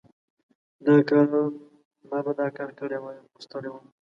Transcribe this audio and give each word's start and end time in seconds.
ما 2.09 2.17
به 2.25 2.31
دا 2.39 2.47
کار 2.57 2.71
کړی 2.79 2.97
وای، 2.99 3.17
خو 3.31 3.39
ستړی 3.45 3.69
وم. 3.71 3.85